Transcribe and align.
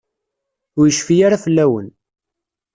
Ur 0.79 0.85
yecfi 0.87 1.15
ara 1.25 1.43
fell-awen. 1.43 1.87